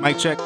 Mic 0.00 0.18
check. 0.18 0.38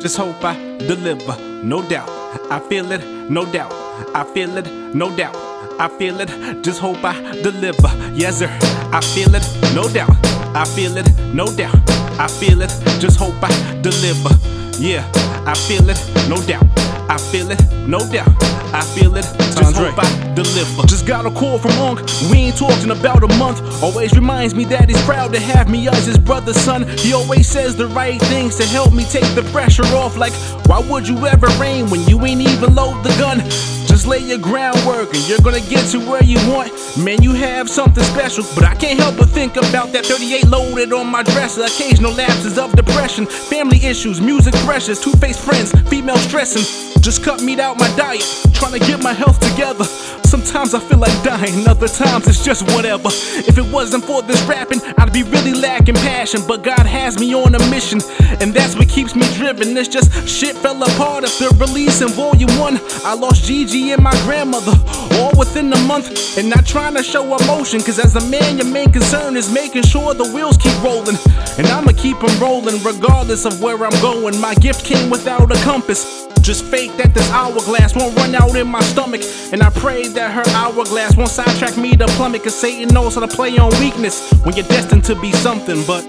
Just 0.00 0.16
hope 0.16 0.44
I 0.44 0.54
deliver, 0.78 1.36
no 1.64 1.82
doubt. 1.82 2.08
I 2.50 2.60
feel 2.68 2.92
it, 2.92 3.04
no 3.28 3.44
doubt. 3.44 3.72
I 4.14 4.24
feel 4.32 4.56
it, 4.56 4.66
no 4.94 5.14
doubt. 5.16 5.34
I 5.80 5.88
feel 5.88 6.20
it, 6.20 6.62
just 6.62 6.80
hope 6.80 7.02
I 7.02 7.14
deliver. 7.42 7.88
Yes, 8.14 8.38
sir. 8.38 8.48
I 8.92 9.00
feel 9.00 9.34
it, 9.34 9.44
no 9.74 9.88
doubt. 9.88 10.10
I 10.56 10.64
feel 10.64 10.96
it, 10.96 11.08
no 11.34 11.46
doubt. 11.46 11.74
I 12.18 12.28
feel 12.28 12.62
it, 12.62 12.70
just 13.00 13.18
hope 13.18 13.34
I 13.42 13.50
deliver. 13.82 14.30
Yeah, 14.78 15.04
I 15.44 15.54
feel 15.54 15.88
it, 15.90 15.98
no 16.28 16.40
doubt. 16.46 16.77
I 17.08 17.16
feel 17.16 17.50
it, 17.50 17.60
no 17.86 18.00
doubt. 18.12 18.28
I 18.74 18.82
feel 18.94 19.16
it, 19.16 19.22
just 19.22 19.64
Andre. 19.64 19.90
hope 19.90 19.98
I 19.98 20.34
deliver. 20.34 20.86
Just 20.86 21.06
got 21.06 21.24
a 21.24 21.30
call 21.30 21.58
from 21.58 21.70
Unc. 21.72 22.00
We 22.30 22.36
ain't 22.38 22.56
talked 22.56 22.84
in 22.84 22.90
about 22.90 23.22
a 23.22 23.28
month. 23.38 23.82
Always 23.82 24.12
reminds 24.12 24.54
me 24.54 24.66
that 24.66 24.90
he's 24.90 25.02
proud 25.04 25.32
to 25.32 25.40
have 25.40 25.70
me 25.70 25.88
as 25.88 26.04
his 26.04 26.18
brother's 26.18 26.60
son. 26.60 26.86
He 26.98 27.14
always 27.14 27.48
says 27.48 27.74
the 27.76 27.86
right 27.86 28.20
things 28.20 28.56
to 28.56 28.66
help 28.66 28.92
me 28.92 29.04
take 29.04 29.34
the 29.34 29.42
pressure 29.52 29.86
off. 29.96 30.18
Like, 30.18 30.34
why 30.66 30.80
would 30.80 31.08
you 31.08 31.26
ever 31.26 31.46
rain 31.58 31.88
when 31.88 32.02
you 32.02 32.24
ain't 32.26 32.42
even 32.42 32.74
load 32.74 33.02
the 33.02 33.10
gun? 33.18 33.38
Just 33.88 34.06
lay 34.06 34.18
your 34.18 34.38
groundwork 34.38 35.12
and 35.14 35.28
you're 35.28 35.40
gonna 35.40 35.62
get 35.62 35.86
to 35.92 35.98
where 35.98 36.22
you 36.22 36.36
want. 36.52 36.70
Man, 36.98 37.22
you 37.22 37.32
have 37.32 37.70
something 37.70 38.04
special, 38.04 38.44
but 38.54 38.64
I 38.64 38.74
can't 38.74 39.00
help 39.00 39.16
but 39.16 39.30
think 39.30 39.56
about 39.56 39.92
that 39.92 40.04
38 40.04 40.46
loaded 40.46 40.92
on 40.92 41.06
my 41.06 41.22
dresser. 41.22 41.64
Occasional 41.64 42.12
lapses 42.12 42.58
of 42.58 42.70
depression, 42.76 43.24
family 43.26 43.78
issues, 43.78 44.20
music 44.20 44.54
pressures, 44.66 45.00
two 45.00 45.12
faced 45.12 45.40
friends, 45.40 45.72
female 45.88 46.18
stressing. 46.18 46.97
Just 47.08 47.24
cut 47.24 47.42
meat 47.42 47.58
out 47.58 47.78
my 47.78 47.88
diet, 47.96 48.20
trying 48.52 48.78
to 48.78 48.78
get 48.80 49.02
my 49.02 49.14
health 49.14 49.40
together. 49.40 49.84
Sometimes 50.28 50.74
I 50.74 50.78
feel 50.78 50.98
like 50.98 51.22
dying, 51.22 51.66
other 51.66 51.88
times 51.88 52.28
it's 52.28 52.44
just 52.44 52.60
whatever. 52.74 53.08
If 53.48 53.56
it 53.56 53.64
wasn't 53.72 54.04
for 54.04 54.20
this 54.20 54.42
rapping, 54.42 54.82
I'd 54.98 55.10
be 55.10 55.22
really 55.22 55.54
lacking 55.54 55.94
passion. 55.94 56.42
But 56.46 56.62
God 56.62 56.84
has 56.84 57.18
me 57.18 57.34
on 57.34 57.54
a 57.54 57.70
mission, 57.70 58.02
and 58.42 58.52
that's 58.52 58.76
what 58.76 58.90
keeps 58.90 59.14
me 59.14 59.24
driven. 59.36 59.74
It's 59.78 59.88
just 59.88 60.28
shit 60.28 60.54
fell 60.56 60.82
apart 60.82 61.24
after 61.24 61.48
releasing 61.56 62.08
volume 62.08 62.54
one. 62.58 62.78
I 63.06 63.14
lost 63.14 63.44
Gigi 63.44 63.92
and 63.92 64.02
my 64.02 64.12
grandmother, 64.24 64.74
all 65.12 65.32
within 65.38 65.72
a 65.72 65.78
month. 65.84 66.36
And 66.36 66.50
not 66.50 66.66
trying 66.66 66.94
to 66.96 67.02
show 67.02 67.24
emotion, 67.24 67.80
cause 67.80 67.98
as 67.98 68.16
a 68.16 68.28
man, 68.28 68.58
your 68.58 68.66
main 68.66 68.92
concern 68.92 69.34
is 69.38 69.50
making 69.50 69.84
sure 69.84 70.12
the 70.12 70.30
wheels 70.34 70.58
keep 70.58 70.76
rolling. 70.82 71.16
And 71.56 71.68
I'ma 71.68 71.92
keep 71.96 72.20
them 72.20 72.38
rolling 72.38 72.84
regardless 72.84 73.46
of 73.46 73.62
where 73.62 73.82
I'm 73.82 73.98
going. 74.02 74.38
My 74.42 74.54
gift 74.56 74.84
came 74.84 75.08
without 75.08 75.50
a 75.50 75.58
compass. 75.64 76.27
Just 76.48 76.64
fake 76.64 76.96
that 76.96 77.12
this 77.12 77.30
hourglass 77.30 77.94
won't 77.94 78.16
run 78.16 78.34
out 78.34 78.56
in 78.56 78.66
my 78.66 78.80
stomach. 78.80 79.20
And 79.52 79.62
I 79.62 79.68
pray 79.68 80.08
that 80.08 80.32
her 80.32 80.50
hourglass 80.56 81.14
won't 81.14 81.28
sidetrack 81.28 81.76
me 81.76 81.94
to 81.94 82.06
plummet. 82.16 82.42
Cause 82.42 82.54
Satan 82.54 82.88
knows 82.88 83.16
how 83.16 83.20
to 83.20 83.28
play 83.28 83.58
on 83.58 83.68
weakness 83.80 84.32
when 84.44 84.56
you're 84.56 84.64
destined 84.64 85.04
to 85.04 85.14
be 85.20 85.30
something. 85.30 85.84
But 85.84 86.06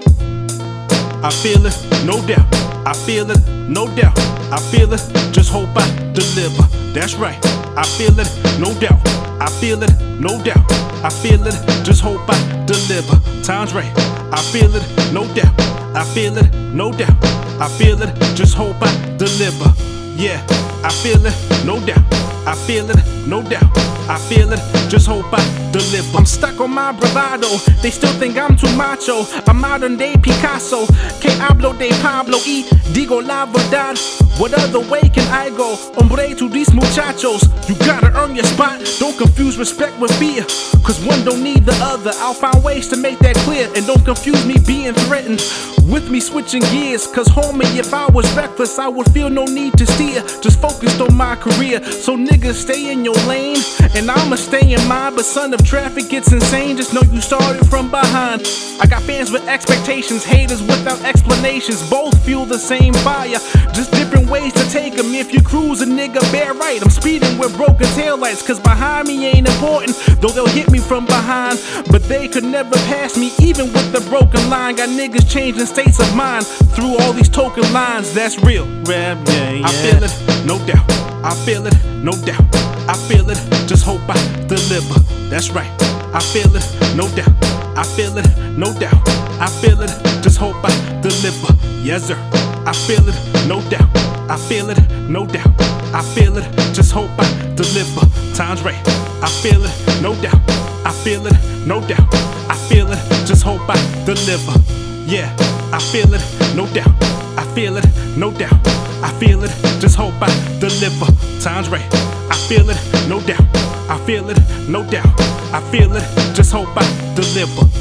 I 1.22 1.28
feel 1.30 1.60
it, 1.66 1.76
no 2.06 2.26
doubt. 2.26 2.46
I 2.88 2.94
feel 3.04 3.30
it, 3.30 3.38
no 3.68 3.84
doubt. 3.94 4.18
I 4.50 4.58
feel 4.72 4.90
it, 4.94 5.02
just 5.30 5.50
hope 5.50 5.76
I 5.76 5.86
deliver. 6.14 6.62
That's 6.94 7.16
right. 7.16 7.36
I 7.76 7.84
feel 7.98 8.18
it, 8.18 8.30
no 8.58 8.72
doubt. 8.80 8.98
I 9.42 9.50
feel 9.60 9.82
it, 9.82 9.92
no 10.18 10.42
doubt. 10.42 10.64
I 11.04 11.10
feel 11.10 11.46
it, 11.46 11.84
just 11.84 12.00
hope 12.00 12.24
I 12.26 12.64
deliver. 12.64 13.20
Time's 13.42 13.74
right. 13.74 13.92
I 14.32 14.40
feel 14.50 14.74
it, 14.74 15.12
no 15.12 15.28
doubt. 15.34 15.52
I 15.94 16.02
feel 16.14 16.34
it, 16.38 16.50
no 16.72 16.92
doubt. 16.92 17.22
I 17.60 17.68
feel 17.76 18.00
it, 18.00 18.14
just 18.34 18.54
hope 18.54 18.76
I 18.80 18.90
deliver. 19.18 19.89
Yeah, 20.20 20.44
I 20.84 20.90
feel 20.90 21.24
it, 21.24 21.64
no 21.64 21.80
doubt. 21.86 22.04
I 22.46 22.54
feel 22.66 22.84
it, 22.90 22.98
no 23.30 23.42
doubt. 23.42 23.70
I 24.10 24.18
feel 24.18 24.52
it, 24.52 24.58
just 24.90 25.06
hope 25.06 25.26
I 25.32 25.70
deliver. 25.70 26.18
I'm 26.18 26.26
stuck 26.26 26.60
on 26.60 26.72
my 26.72 26.90
bravado. 26.90 27.46
They 27.80 27.90
still 27.90 28.12
think 28.18 28.36
I'm 28.36 28.56
too 28.56 28.74
macho. 28.76 29.22
A 29.46 29.54
modern 29.54 29.96
day 29.96 30.16
Picasso. 30.16 30.84
Que 31.20 31.30
hablo 31.38 31.78
de 31.78 31.90
Pablo 32.02 32.38
y 32.44 32.64
digo 32.92 33.24
la 33.24 33.46
verdad. 33.46 33.96
What 34.40 34.52
other 34.54 34.80
way 34.80 35.08
can 35.08 35.28
I 35.30 35.50
go? 35.56 35.76
Hombre 35.94 36.34
to 36.34 36.48
these 36.48 36.74
muchachos. 36.74 37.42
You 37.68 37.76
gotta 37.86 38.10
earn 38.18 38.34
your 38.34 38.46
spot. 38.46 38.80
Don't 38.98 39.16
confuse 39.16 39.56
respect 39.58 39.98
with 40.00 40.10
fear. 40.18 40.42
Cause 40.82 40.98
one 41.04 41.24
don't 41.24 41.42
need 41.42 41.64
the 41.64 41.76
other. 41.84 42.10
I'll 42.16 42.34
find 42.34 42.64
ways 42.64 42.88
to 42.88 42.96
make 42.96 43.20
that 43.20 43.36
clear. 43.46 43.68
And 43.76 43.86
don't 43.86 44.04
confuse 44.04 44.44
me 44.44 44.56
being 44.66 44.94
threatened 44.94 45.40
with 45.88 46.10
me 46.10 46.18
switching 46.18 46.62
gears. 46.72 47.06
Cause 47.06 47.28
homie, 47.28 47.78
if 47.78 47.94
I 47.94 48.06
was 48.10 48.26
reckless, 48.34 48.78
I 48.78 48.88
would 48.88 49.10
feel 49.12 49.30
no 49.30 49.44
need 49.44 49.76
to 49.78 49.86
steer. 49.86 50.22
Just 50.40 50.60
focused 50.60 51.00
on 51.00 51.14
my 51.14 51.36
career. 51.36 51.80
So 51.84 52.16
niggas 52.16 52.54
stay 52.54 52.90
in 52.90 53.04
your 53.04 53.19
lane. 53.26 53.58
And 53.94 54.10
I'ma 54.10 54.36
stay 54.36 54.72
in 54.72 54.86
mine. 54.88 55.14
But 55.14 55.24
son, 55.24 55.52
if 55.52 55.64
traffic 55.64 56.08
gets 56.08 56.32
insane, 56.32 56.76
just 56.76 56.94
know 56.94 57.02
you 57.12 57.20
started 57.20 57.66
from 57.68 57.90
behind. 57.90 58.46
I 58.80 58.86
got 58.86 59.02
fans 59.02 59.30
with 59.30 59.46
expectations, 59.48 60.24
haters 60.24 60.62
without 60.62 61.02
explanations. 61.04 61.88
Both 61.90 62.14
fuel 62.24 62.46
the 62.46 62.58
same 62.58 62.94
fire. 62.94 63.38
Just 63.74 63.90
different 63.92 64.28
ways 64.30 64.52
to 64.54 64.64
take 64.70 64.98
'em. 64.98 65.14
If 65.14 65.32
you 65.32 65.42
cruise 65.42 65.80
a 65.82 65.86
nigga 65.86 66.20
bare 66.32 66.54
right, 66.54 66.80
I'm 66.82 66.90
speeding 66.90 67.36
with 67.38 67.56
broken 67.56 67.86
taillights. 67.88 68.46
Cause 68.46 68.60
behind 68.60 69.08
me 69.08 69.26
ain't 69.26 69.48
important. 69.48 69.96
Though 70.20 70.28
they'll 70.28 70.46
hit 70.46 70.70
me 70.70 70.78
from 70.78 71.06
behind. 71.06 71.58
But 71.90 72.08
they 72.08 72.28
could 72.28 72.44
never 72.44 72.76
pass 72.92 73.16
me, 73.16 73.32
even 73.38 73.72
with 73.72 73.92
the 73.92 74.00
broken 74.08 74.48
line. 74.48 74.76
Got 74.76 74.90
niggas 74.90 75.28
changing 75.28 75.66
states 75.66 75.98
of 75.98 76.14
mind 76.14 76.46
through 76.74 76.96
all 76.98 77.12
these 77.12 77.28
token 77.28 77.70
lines. 77.72 78.12
That's 78.12 78.38
real. 78.42 78.66
Rap, 78.84 79.18
yeah, 79.26 79.50
yeah. 79.50 79.66
I 79.66 79.72
feel 79.72 80.02
it, 80.04 80.29
no 80.44 80.58
doubt. 80.66 80.84
I 81.24 81.34
feel 81.44 81.66
it, 81.66 81.74
no 82.02 82.12
doubt. 82.24 82.42
I 82.88 82.94
feel 83.08 83.28
it, 83.30 83.38
just 83.68 83.84
hope 83.84 84.00
I 84.08 84.14
deliver. 84.46 85.00
That's 85.28 85.50
right. 85.50 85.70
I 86.12 86.20
feel 86.20 86.54
it, 86.56 86.64
no 86.96 87.08
doubt. 87.14 87.32
I 87.76 87.84
feel 87.84 88.16
it, 88.18 88.26
no 88.56 88.72
doubt. 88.78 89.08
I 89.40 89.48
feel 89.60 89.80
it, 89.80 89.90
just 90.22 90.38
hope 90.38 90.56
I 90.64 90.70
deliver. 91.00 91.52
Yes, 91.82 92.08
sir. 92.08 92.18
I 92.66 92.72
feel 92.72 93.06
it, 93.08 93.46
no 93.46 93.60
doubt. 93.70 93.88
I 94.30 94.36
feel 94.36 94.70
it, 94.70 94.78
no 95.08 95.26
doubt. 95.26 95.50
I 95.94 96.02
feel 96.14 96.36
it, 96.36 96.44
just 96.74 96.92
hope 96.92 97.10
I 97.18 97.26
deliver. 97.54 98.06
Time's 98.34 98.62
right. 98.62 98.80
I 99.22 99.28
feel 99.42 99.62
it, 99.64 100.02
no 100.02 100.14
doubt. 100.22 100.40
I 100.84 100.92
feel 101.04 101.26
it, 101.26 101.36
no 101.66 101.80
doubt. 101.80 102.08
I 102.48 102.56
feel 102.68 102.90
it, 102.90 102.98
just 103.26 103.42
hope 103.42 103.62
I 103.68 103.76
deliver. 104.04 104.58
Yeah, 105.06 105.34
I 105.72 105.78
feel 105.78 106.12
it, 106.14 106.22
no 106.56 106.66
doubt. 106.72 106.92
I 107.38 107.44
feel 107.54 107.76
it, 107.76 107.86
no 108.16 108.30
doubt. 108.30 108.89
I 109.02 109.12
feel 109.18 109.42
it, 109.44 109.50
just 109.80 109.96
hope 109.96 110.14
I 110.20 110.28
deliver. 110.60 111.06
Time's 111.40 111.68
right. 111.68 111.86
I 112.30 112.36
feel 112.48 112.68
it, 112.70 112.78
no 113.08 113.20
doubt. 113.20 113.44
I 113.88 113.98
feel 114.06 114.28
it, 114.30 114.38
no 114.68 114.88
doubt. 114.88 115.20
I 115.52 115.60
feel 115.70 115.94
it, 115.96 116.04
just 116.34 116.52
hope 116.52 116.68
I 116.76 116.84
deliver. 117.14 117.79